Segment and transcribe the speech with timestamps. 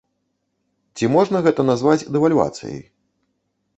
[0.95, 2.81] Ці можна гэта назваць дэвальвацыяй?